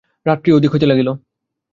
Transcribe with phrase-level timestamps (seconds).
[0.25, 1.09] রাত্রি অধিক হইতে লাগিল।